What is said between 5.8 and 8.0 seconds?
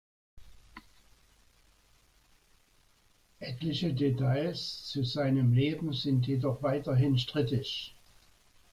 sind jedoch weiterhin strittig.